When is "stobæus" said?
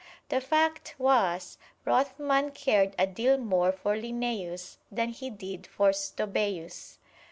5.91-6.97